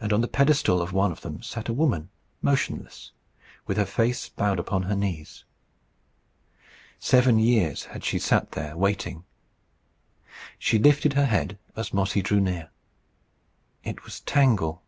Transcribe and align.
And 0.00 0.12
on 0.12 0.20
the 0.20 0.26
pedestal 0.26 0.82
of 0.82 0.92
one 0.92 1.12
of 1.12 1.20
them 1.20 1.42
sat 1.44 1.68
a 1.68 1.72
woman, 1.72 2.08
motionless, 2.42 3.12
with 3.68 3.76
her 3.76 3.84
face 3.86 4.28
bowed 4.28 4.58
upon 4.58 4.82
her 4.82 4.96
knees. 4.96 5.44
Seven 6.98 7.38
years 7.38 7.84
had 7.84 8.02
she 8.02 8.18
sat 8.18 8.50
there 8.50 8.76
waiting. 8.76 9.22
She 10.58 10.76
lifted 10.80 11.12
her 11.12 11.26
head 11.26 11.56
as 11.76 11.94
Mossy 11.94 12.20
drew 12.20 12.40
near. 12.40 12.70
It 13.84 14.02
was 14.02 14.18
Tangle. 14.22 14.82